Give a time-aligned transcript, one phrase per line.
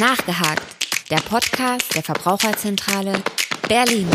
[0.00, 0.62] Nachgehakt,
[1.10, 3.12] der Podcast der Verbraucherzentrale
[3.68, 4.08] Berlin.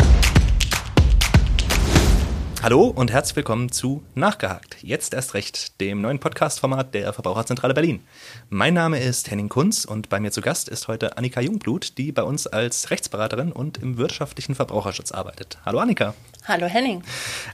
[2.60, 4.75] Hallo und herzlich willkommen zu Nachgehakt.
[4.86, 8.06] Jetzt erst recht, dem neuen Podcast-Format der Verbraucherzentrale Berlin.
[8.50, 12.12] Mein Name ist Henning Kunz und bei mir zu Gast ist heute Annika Jungblut, die
[12.12, 15.58] bei uns als Rechtsberaterin und im wirtschaftlichen Verbraucherschutz arbeitet.
[15.64, 16.14] Hallo Annika.
[16.46, 17.02] Hallo Henning.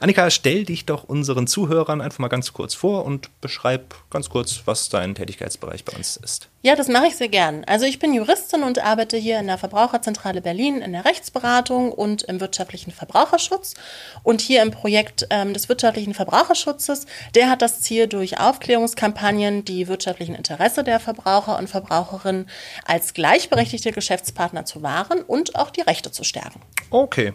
[0.00, 4.64] Annika, stell dich doch unseren Zuhörern einfach mal ganz kurz vor und beschreib ganz kurz,
[4.66, 6.50] was dein Tätigkeitsbereich bei uns ist.
[6.60, 7.64] Ja, das mache ich sehr gern.
[7.64, 12.22] Also ich bin Juristin und arbeite hier in der Verbraucherzentrale Berlin in der Rechtsberatung und
[12.24, 13.74] im wirtschaftlichen Verbraucherschutz.
[14.22, 19.88] Und hier im Projekt ähm, des wirtschaftlichen Verbraucherschutzes, der hat das Ziel, durch Aufklärungskampagnen die
[19.88, 22.48] wirtschaftlichen Interesse der Verbraucher und Verbraucherinnen
[22.84, 26.60] als gleichberechtigte Geschäftspartner zu wahren und auch die Rechte zu stärken.
[26.90, 27.32] Okay.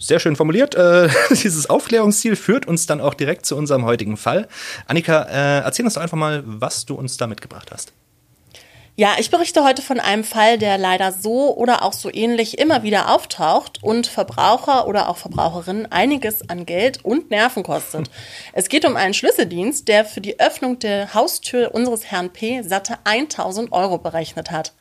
[0.00, 0.76] Sehr schön formuliert.
[0.76, 4.46] Äh, dieses Aufklärungsziel führt uns dann auch direkt zu unserem heutigen Fall.
[4.86, 7.92] Annika, äh, erzähl uns doch einfach mal, was du uns da mitgebracht hast.
[9.00, 12.82] Ja, ich berichte heute von einem Fall, der leider so oder auch so ähnlich immer
[12.82, 18.10] wieder auftaucht und Verbraucher oder auch Verbraucherinnen einiges an Geld und Nerven kostet.
[18.52, 22.62] Es geht um einen Schlüsseldienst, der für die Öffnung der Haustür unseres Herrn P.
[22.62, 24.72] satte 1000 Euro berechnet hat.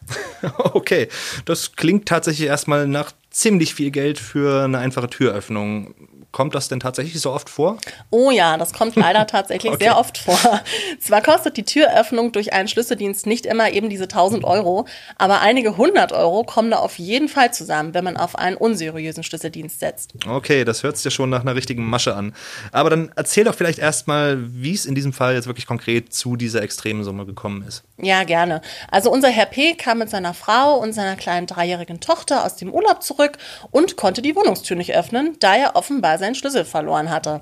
[0.74, 1.10] Okay,
[1.46, 5.94] das klingt tatsächlich erstmal nach ziemlich viel Geld für eine einfache Türöffnung.
[6.38, 7.78] Kommt das denn tatsächlich so oft vor?
[8.12, 9.86] Oh ja, das kommt leider tatsächlich okay.
[9.86, 10.62] sehr oft vor.
[11.02, 14.86] Zwar kostet die Türöffnung durch einen Schlüsseldienst nicht immer eben diese 1000 Euro,
[15.18, 19.24] aber einige hundert Euro kommen da auf jeden Fall zusammen, wenn man auf einen unseriösen
[19.24, 20.14] Schlüsseldienst setzt.
[20.28, 22.36] Okay, das hört sich ja schon nach einer richtigen Masche an.
[22.72, 26.36] Aber dann erzähl doch vielleicht erstmal, wie es in diesem Fall jetzt wirklich konkret zu
[26.36, 27.84] dieser extremen Summe gekommen ist.
[28.00, 28.62] Ja, gerne.
[28.92, 29.74] Also unser Herr P.
[29.74, 33.40] kam mit seiner Frau und seiner kleinen dreijährigen Tochter aus dem Urlaub zurück
[33.72, 37.42] und konnte die Wohnungstür nicht öffnen, da er offenbar seinen Schlüssel verloren hatte.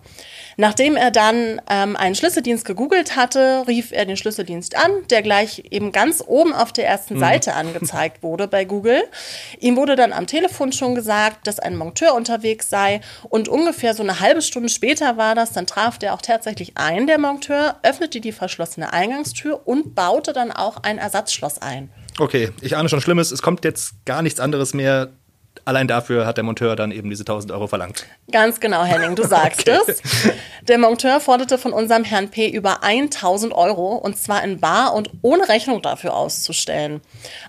[0.58, 5.64] Nachdem er dann ähm, einen Schlüsseldienst gegoogelt hatte, rief er den Schlüsseldienst an, der gleich
[5.72, 7.19] eben ganz oben auf der ersten mhm.
[7.19, 9.03] Seite angezeigt wurde bei Google.
[9.59, 14.03] Ihm wurde dann am Telefon schon gesagt, dass ein Monteur unterwegs sei und ungefähr so
[14.03, 18.22] eine halbe Stunde später war das, dann traf der auch tatsächlich ein, der Monteur, öffnete
[18.22, 21.90] die verschlossene Eingangstür und baute dann auch ein Ersatzschloss ein.
[22.19, 23.31] Okay, ich ahne schon Schlimmes.
[23.31, 25.09] Es kommt jetzt gar nichts anderes mehr
[25.66, 28.06] allein dafür hat der Monteur dann eben diese 1000 Euro verlangt.
[28.31, 29.80] Ganz genau, Henning, du sagst okay.
[29.88, 30.02] es.
[30.68, 32.50] Der Monteur forderte von unserem Herrn P.
[32.50, 37.02] über 1000 Euro und zwar in Bar und ohne Rechnung dafür auszustellen.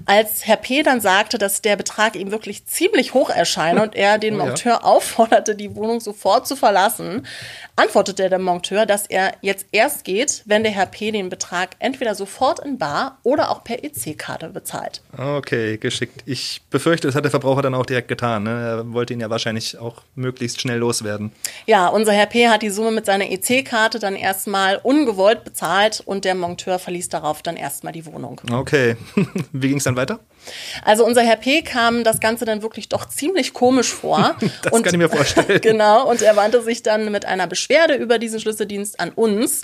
[0.05, 0.83] Als Herr P.
[0.83, 4.83] dann sagte, dass der Betrag ihm wirklich ziemlich hoch erscheine und er den Monteur ja.
[4.83, 7.27] aufforderte, die Wohnung sofort zu verlassen,
[7.75, 11.11] antwortete der Monteur, dass er jetzt erst geht, wenn der Herr P.
[11.11, 15.01] den Betrag entweder sofort in Bar oder auch per EC-Karte bezahlt.
[15.17, 16.23] Okay, geschickt.
[16.27, 18.43] Ich befürchte, das hat der Verbraucher dann auch direkt getan.
[18.43, 18.51] Ne?
[18.51, 21.33] Er wollte ihn ja wahrscheinlich auch möglichst schnell loswerden.
[21.65, 22.49] Ja, unser Herr P.
[22.49, 27.41] hat die Summe mit seiner EC-Karte dann erstmal ungewollt bezahlt und der Monteur verließ darauf
[27.41, 28.41] dann erstmal die Wohnung.
[28.53, 28.97] Okay,
[29.53, 30.21] wie ging es dann weiter?
[30.85, 31.63] Also unser Herr P.
[31.63, 34.37] kam das Ganze dann wirklich doch ziemlich komisch vor.
[34.63, 35.61] das und, kann ich mir vorstellen.
[35.63, 39.63] genau, und er wandte sich dann mit einer Beschwerde über diesen Schlüsseldienst an uns.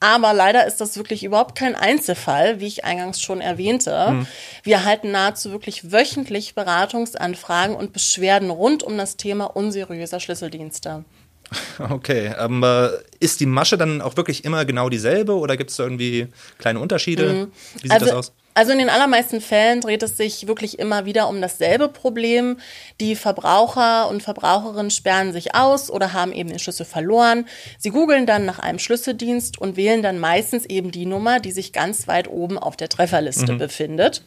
[0.00, 4.08] Aber leider ist das wirklich überhaupt kein Einzelfall, wie ich eingangs schon erwähnte.
[4.08, 4.26] Hm.
[4.62, 11.04] Wir erhalten nahezu wirklich wöchentlich Beratungsanfragen und Beschwerden rund um das Thema unseriöser Schlüsseldienste.
[11.90, 15.84] Okay, aber ist die Masche dann auch wirklich immer genau dieselbe oder gibt es da
[15.84, 16.28] irgendwie
[16.58, 17.32] kleine Unterschiede?
[17.32, 17.52] Mhm.
[17.74, 18.32] Wie sieht also, das aus?
[18.54, 22.58] Also in den allermeisten Fällen dreht es sich wirklich immer wieder um dasselbe Problem.
[23.00, 27.48] Die Verbraucher und Verbraucherinnen sperren sich aus oder haben eben den Schlüssel verloren.
[27.78, 31.72] Sie googeln dann nach einem Schlüsseldienst und wählen dann meistens eben die Nummer, die sich
[31.72, 33.58] ganz weit oben auf der Trefferliste mhm.
[33.58, 34.22] befindet.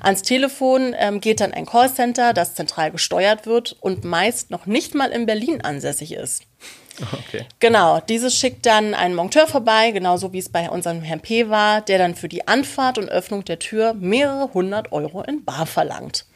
[0.00, 4.94] Ans Telefon ähm, geht dann ein Callcenter, das zentral gesteuert wird und meist noch nicht
[4.94, 6.44] mal in Berlin ansässig ist.
[7.00, 7.46] Okay.
[7.58, 11.48] Genau, dieses schickt dann einen Monteur vorbei, genauso wie es bei unserem Herrn P.
[11.48, 15.64] war, der dann für die Anfahrt und Öffnung der Tür mehrere hundert Euro in Bar
[15.64, 16.26] verlangt.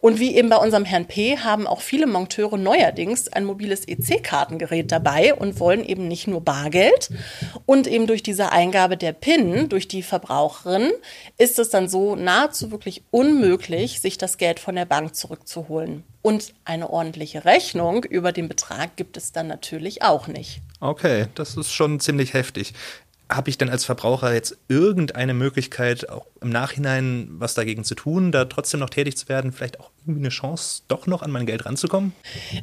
[0.00, 1.38] Und wie eben bei unserem Herrn P.
[1.38, 7.10] haben auch viele Monteure neuerdings ein mobiles EC-Kartengerät dabei und wollen eben nicht nur Bargeld.
[7.66, 10.92] Und eben durch diese Eingabe der PIN durch die Verbraucherin
[11.36, 16.04] ist es dann so nahezu wirklich unmöglich, sich das Geld von der Bank zurückzuholen.
[16.22, 20.60] Und eine ordentliche Rechnung über den Betrag gibt es dann natürlich auch nicht.
[20.80, 22.74] Okay, das ist schon ziemlich heftig
[23.30, 28.32] habe ich denn als Verbraucher jetzt irgendeine Möglichkeit, auch im Nachhinein was dagegen zu tun,
[28.32, 31.46] da trotzdem noch tätig zu werden, vielleicht auch irgendwie eine Chance, doch noch an mein
[31.46, 32.12] Geld ranzukommen?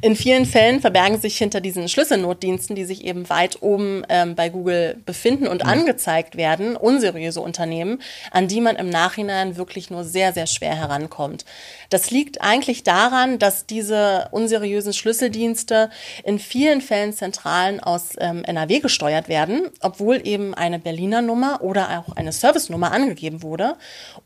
[0.02, 4.48] In vielen Fällen verbergen sich hinter diesen Schlüsselnotdiensten, die sich eben weit oben ähm, bei
[4.48, 5.68] Google befinden und ja.
[5.68, 8.02] angezeigt werden, unseriöse Unternehmen,
[8.32, 11.44] an die man im Nachhinein wirklich nur sehr, sehr schwer herankommt.
[11.90, 15.90] Das liegt eigentlich daran, dass diese unseriösen Schlüsseldienste
[16.24, 21.98] in vielen Fällen Zentralen aus ähm, NRW gesteuert werden, obwohl eben eine Berliner Nummer oder
[21.98, 23.76] auch eine Servicenummer angegeben wurde.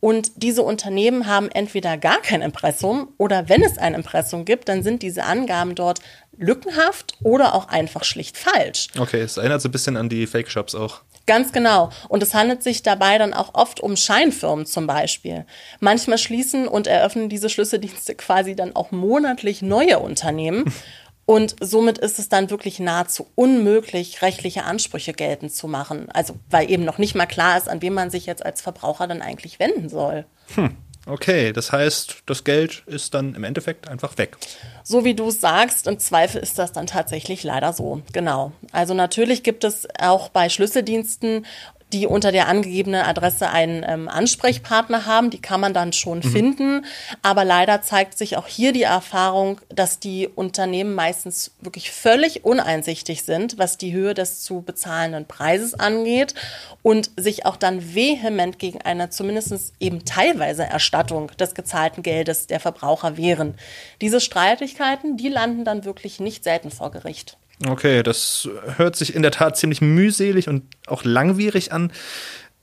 [0.00, 4.82] Und diese Unternehmen haben entweder gar kein Impressum oder wenn es ein Impressum gibt, dann
[4.82, 6.00] sind diese Angaben dort
[6.36, 8.88] lückenhaft oder auch einfach schlicht falsch.
[8.98, 11.02] Okay, es erinnert so ein bisschen an die Fake-Shops auch.
[11.26, 11.90] Ganz genau.
[12.08, 15.44] Und es handelt sich dabei dann auch oft um Scheinfirmen zum Beispiel.
[15.78, 20.64] Manchmal schließen und eröffnen diese Schlüsseldienste quasi dann auch monatlich neue Unternehmen.
[21.26, 26.08] Und somit ist es dann wirklich nahezu unmöglich, rechtliche Ansprüche geltend zu machen.
[26.10, 29.06] Also, weil eben noch nicht mal klar ist, an wen man sich jetzt als Verbraucher
[29.06, 30.24] dann eigentlich wenden soll.
[30.56, 30.76] Hm.
[31.10, 34.36] Okay, das heißt, das Geld ist dann im Endeffekt einfach weg.
[34.84, 38.02] So wie du es sagst, im Zweifel ist das dann tatsächlich leider so.
[38.12, 38.52] Genau.
[38.70, 41.44] Also natürlich gibt es auch bei Schlüsseldiensten
[41.92, 45.30] die unter der angegebenen Adresse einen ähm, Ansprechpartner haben.
[45.30, 46.22] Die kann man dann schon mhm.
[46.22, 46.86] finden.
[47.22, 53.24] Aber leider zeigt sich auch hier die Erfahrung, dass die Unternehmen meistens wirklich völlig uneinsichtig
[53.24, 56.34] sind, was die Höhe des zu bezahlenden Preises angeht
[56.82, 62.60] und sich auch dann vehement gegen eine zumindest eben teilweise Erstattung des gezahlten Geldes der
[62.60, 63.54] Verbraucher wehren.
[64.00, 67.36] Diese Streitigkeiten, die landen dann wirklich nicht selten vor Gericht.
[67.66, 71.92] Okay, das hört sich in der Tat ziemlich mühselig und auch langwierig an.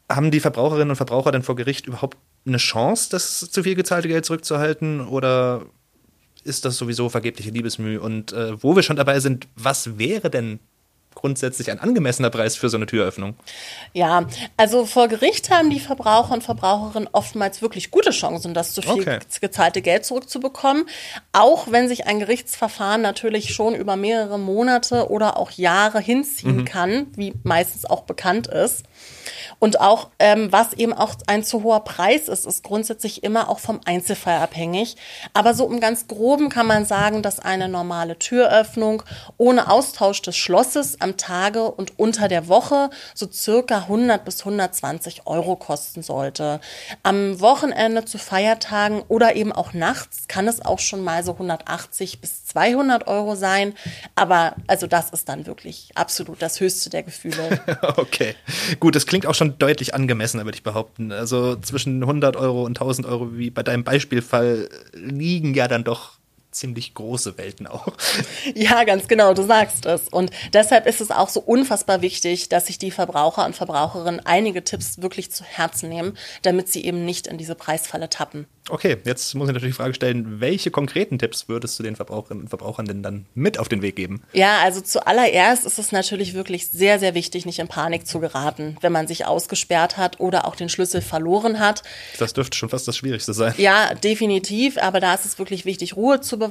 [0.10, 4.08] Haben die Verbraucherinnen und Verbraucher denn vor Gericht überhaupt eine Chance, das zu viel gezahlte
[4.08, 5.02] Geld zurückzuhalten?
[5.02, 5.66] Oder
[6.44, 8.00] ist das sowieso vergebliche Liebesmüh?
[8.00, 10.60] Und äh, wo wir schon dabei sind, was wäre denn
[11.18, 13.36] grundsätzlich ein angemessener Preis für so eine Türöffnung?
[13.94, 14.26] Ja,
[14.56, 19.02] also vor Gericht haben die Verbraucher und Verbraucherinnen oftmals wirklich gute Chancen, das zu viel
[19.02, 19.20] okay.
[19.42, 20.86] gezahlte Geld zurückzubekommen,
[21.34, 26.66] auch wenn sich ein Gerichtsverfahren natürlich schon über mehrere Monate oder auch Jahre hinziehen mhm.
[26.66, 28.84] kann, wie meistens auch bekannt ist.
[29.60, 33.60] Und auch, ähm, was eben auch ein zu hoher Preis ist, ist grundsätzlich immer auch
[33.60, 34.96] vom Einzelfall abhängig.
[35.34, 39.04] Aber so im ganz groben kann man sagen, dass eine normale Türöffnung
[39.38, 45.26] ohne Austausch des Schlosses am Tage und unter der Woche so circa 100 bis 120
[45.26, 46.60] Euro kosten sollte.
[47.04, 52.20] Am Wochenende zu Feiertagen oder eben auch nachts kann es auch schon mal so 180
[52.20, 53.74] bis 200 Euro sein.
[54.16, 57.62] Aber also das ist dann wirklich absolut das höchste der Gefühle.
[57.98, 58.36] okay,
[58.80, 61.12] gut, das klingt auch schon deutlich angemessener, würde ich behaupten.
[61.12, 66.17] Also zwischen 100 Euro und 1000 Euro, wie bei deinem Beispielfall, liegen ja dann doch
[66.58, 67.88] ziemlich große Welten auch.
[68.56, 70.08] Ja, ganz genau, du sagst es.
[70.08, 74.64] Und deshalb ist es auch so unfassbar wichtig, dass sich die Verbraucher und Verbraucherinnen einige
[74.64, 78.48] Tipps wirklich zu Herzen nehmen, damit sie eben nicht in diese Preisfalle tappen.
[78.70, 82.44] Okay, jetzt muss ich natürlich die Frage stellen, welche konkreten Tipps würdest du den Verbraucherinnen
[82.44, 84.22] und Verbrauchern denn dann mit auf den Weg geben?
[84.34, 88.76] Ja, also zuallererst ist es natürlich wirklich sehr, sehr wichtig, nicht in Panik zu geraten,
[88.82, 91.84] wenn man sich ausgesperrt hat oder auch den Schlüssel verloren hat.
[92.20, 93.54] Das dürfte schon fast das Schwierigste sein.
[93.58, 96.47] Ja, definitiv, aber da ist es wirklich wichtig, Ruhe zu bewahren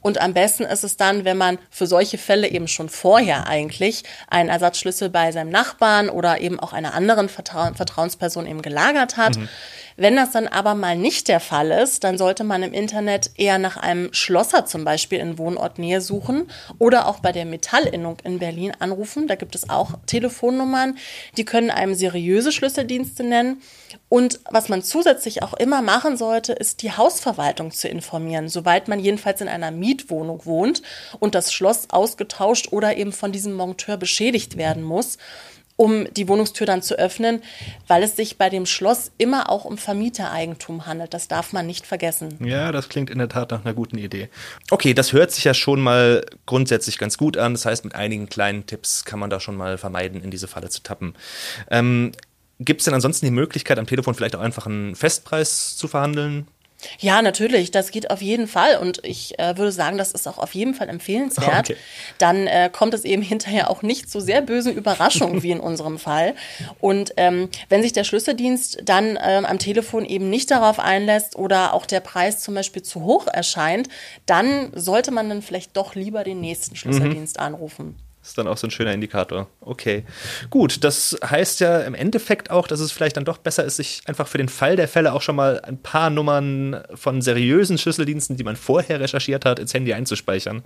[0.00, 4.04] und am besten ist es dann, wenn man für solche Fälle eben schon vorher eigentlich
[4.28, 9.36] einen Ersatzschlüssel bei seinem Nachbarn oder eben auch einer anderen Vertrau Vertrauensperson eben gelagert hat.
[9.36, 9.48] Mhm.
[9.96, 13.58] Wenn das dann aber mal nicht der Fall ist, dann sollte man im Internet eher
[13.58, 16.48] nach einem Schlosser zum Beispiel in Wohnortnähe suchen
[16.78, 19.28] oder auch bei der Metallinnung in Berlin anrufen.
[19.28, 20.98] Da gibt es auch Telefonnummern,
[21.36, 23.62] die können einem seriöse Schlüsseldienste nennen.
[24.08, 28.98] Und was man zusätzlich auch immer machen sollte, ist die Hausverwaltung zu informieren, soweit man
[28.98, 30.82] jedenfalls in einer Mietwohnung wohnt
[31.20, 35.18] und das Schloss ausgetauscht oder eben von diesem Monteur beschädigt werden muss
[35.76, 37.42] um die Wohnungstür dann zu öffnen,
[37.88, 41.14] weil es sich bei dem Schloss immer auch um Vermietereigentum handelt.
[41.14, 42.38] Das darf man nicht vergessen.
[42.44, 44.28] Ja, das klingt in der Tat nach einer guten Idee.
[44.70, 47.54] Okay, das hört sich ja schon mal grundsätzlich ganz gut an.
[47.54, 50.68] Das heißt, mit einigen kleinen Tipps kann man da schon mal vermeiden, in diese Falle
[50.68, 51.14] zu tappen.
[51.70, 52.12] Ähm,
[52.60, 56.46] Gibt es denn ansonsten die Möglichkeit, am Telefon vielleicht auch einfach einen Festpreis zu verhandeln?
[56.98, 60.38] Ja, natürlich, das geht auf jeden Fall und ich äh, würde sagen, das ist auch
[60.38, 61.70] auf jeden Fall empfehlenswert.
[61.70, 61.76] Okay.
[62.18, 65.98] Dann äh, kommt es eben hinterher auch nicht zu sehr bösen Überraschungen wie in unserem
[65.98, 66.34] Fall.
[66.80, 71.74] Und ähm, wenn sich der Schlüsseldienst dann ähm, am Telefon eben nicht darauf einlässt oder
[71.74, 73.88] auch der Preis zum Beispiel zu hoch erscheint,
[74.26, 77.42] dann sollte man dann vielleicht doch lieber den nächsten Schlüsseldienst mhm.
[77.42, 77.96] anrufen.
[78.24, 79.48] Ist dann auch so ein schöner Indikator.
[79.60, 80.04] Okay.
[80.48, 84.00] Gut, das heißt ja im Endeffekt auch, dass es vielleicht dann doch besser ist, sich
[84.06, 88.38] einfach für den Fall der Fälle auch schon mal ein paar Nummern von seriösen Schlüsseldiensten,
[88.38, 90.64] die man vorher recherchiert hat, ins Handy einzuspeichern.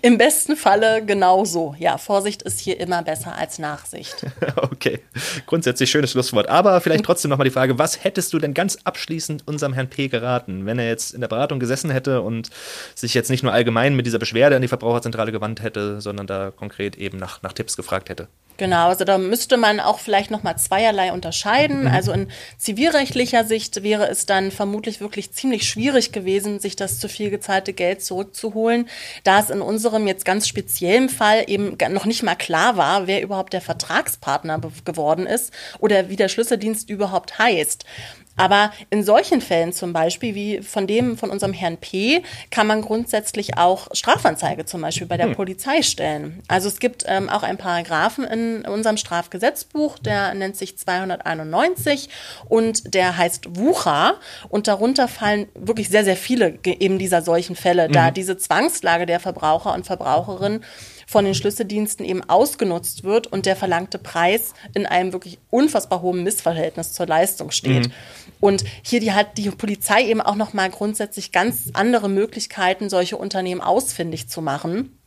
[0.00, 1.74] Im besten Falle genauso.
[1.76, 4.24] Ja, Vorsicht ist hier immer besser als Nachsicht.
[4.56, 5.00] okay.
[5.46, 6.48] Grundsätzlich schönes Schlusswort.
[6.48, 10.06] Aber vielleicht trotzdem nochmal die Frage, was hättest du denn ganz abschließend unserem Herrn P.
[10.06, 12.50] geraten, wenn er jetzt in der Beratung gesessen hätte und
[12.94, 16.52] sich jetzt nicht nur allgemein mit dieser Beschwerde an die Verbraucherzentrale gewandt hätte, sondern da
[16.52, 18.28] konkret gezielt eben nach, nach Tipps gefragt hätte.
[18.58, 21.82] Genau, also da müsste man auch vielleicht nochmal zweierlei unterscheiden.
[21.82, 21.86] Mhm.
[21.86, 27.08] Also in zivilrechtlicher Sicht wäre es dann vermutlich wirklich ziemlich schwierig gewesen, sich das zu
[27.08, 28.88] viel gezahlte Geld zurückzuholen,
[29.24, 33.22] da es in unserem jetzt ganz speziellen Fall eben noch nicht mal klar war, wer
[33.22, 37.86] überhaupt der Vertragspartner geworden ist oder wie der Schlüsseldienst überhaupt heißt.
[38.36, 42.82] Aber in solchen Fällen zum Beispiel, wie von dem von unserem Herrn P., kann man
[42.82, 45.34] grundsätzlich auch Strafanzeige zum Beispiel bei der hm.
[45.34, 46.42] Polizei stellen.
[46.48, 52.08] Also es gibt ähm, auch einen Paragraphen in unserem Strafgesetzbuch, der nennt sich 291
[52.48, 54.14] und der heißt Wucher.
[54.48, 57.92] Und darunter fallen wirklich sehr, sehr viele eben dieser solchen Fälle, mhm.
[57.92, 60.64] da diese Zwangslage der Verbraucher und Verbraucherinnen
[61.12, 66.22] von den Schlüsseldiensten eben ausgenutzt wird und der verlangte Preis in einem wirklich unfassbar hohen
[66.24, 67.88] Missverhältnis zur Leistung steht.
[67.88, 67.92] Mhm.
[68.40, 73.18] Und hier die hat die Polizei eben auch noch mal grundsätzlich ganz andere Möglichkeiten, solche
[73.18, 74.98] Unternehmen ausfindig zu machen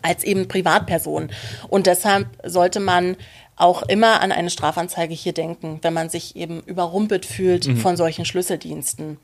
[0.00, 1.30] als eben Privatpersonen.
[1.68, 3.16] Und deshalb sollte man
[3.54, 7.76] auch immer an eine Strafanzeige hier denken, wenn man sich eben überrumpelt fühlt mhm.
[7.76, 9.18] von solchen Schlüsseldiensten.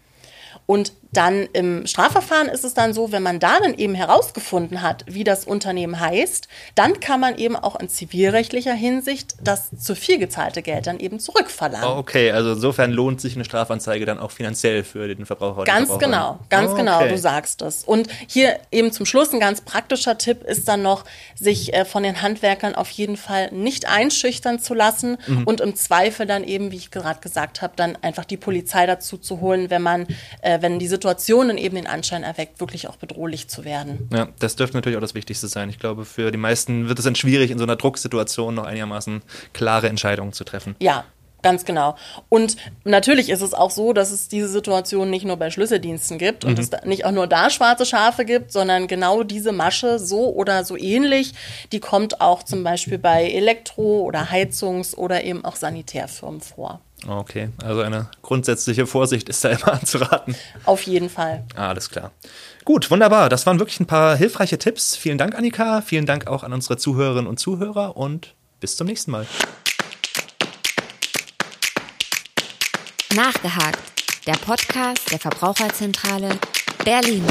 [0.66, 5.04] Und dann im Strafverfahren ist es dann so, wenn man da dann eben herausgefunden hat,
[5.08, 10.18] wie das Unternehmen heißt, dann kann man eben auch in zivilrechtlicher Hinsicht das zu viel
[10.18, 11.88] gezahlte Geld dann eben zurückverlangen.
[11.88, 15.64] Oh, okay, also insofern lohnt sich eine Strafanzeige dann auch finanziell für den Verbraucher.
[15.64, 17.04] Ganz genau, ganz oh, genau, okay.
[17.04, 17.82] genau, du sagst es.
[17.84, 22.02] Und hier eben zum Schluss ein ganz praktischer Tipp ist dann noch, sich äh, von
[22.02, 25.44] den Handwerkern auf jeden Fall nicht einschüchtern zu lassen mhm.
[25.44, 29.18] und im Zweifel dann eben, wie ich gerade gesagt habe, dann einfach die Polizei dazu
[29.18, 30.06] zu holen, wenn man,
[30.42, 34.10] äh, wenn diese Situationen eben den Anschein erweckt, wirklich auch bedrohlich zu werden.
[34.12, 35.70] Ja, das dürfte natürlich auch das Wichtigste sein.
[35.70, 39.22] Ich glaube, für die meisten wird es dann schwierig, in so einer Drucksituation noch einigermaßen
[39.54, 40.76] klare Entscheidungen zu treffen.
[40.78, 41.06] Ja,
[41.42, 41.96] Ganz genau.
[42.28, 46.44] Und natürlich ist es auch so, dass es diese Situation nicht nur bei Schlüsseldiensten gibt
[46.44, 46.60] und mhm.
[46.60, 50.76] es nicht auch nur da schwarze Schafe gibt, sondern genau diese Masche so oder so
[50.76, 51.32] ähnlich,
[51.72, 56.82] die kommt auch zum Beispiel bei Elektro- oder Heizungs- oder eben auch Sanitärfirmen vor.
[57.06, 60.34] Okay, also eine grundsätzliche Vorsicht ist da immer anzuraten.
[60.64, 61.44] Auf jeden Fall.
[61.56, 62.12] Alles klar.
[62.64, 63.28] Gut, wunderbar.
[63.28, 64.96] Das waren wirklich ein paar hilfreiche Tipps.
[64.96, 65.80] Vielen Dank, Annika.
[65.80, 69.26] Vielen Dank auch an unsere Zuhörerinnen und Zuhörer und bis zum nächsten Mal.
[73.14, 73.78] Nachgehakt.
[74.26, 76.38] Der Podcast der Verbraucherzentrale
[76.84, 77.24] Berlin.